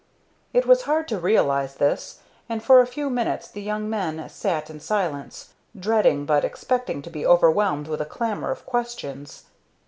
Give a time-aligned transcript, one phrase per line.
[0.51, 4.67] It was hard to realize this, and for a few minutes the young men sat
[4.67, 9.43] in silence, dreading but expecting to be overwhelmed with a clamor of questions.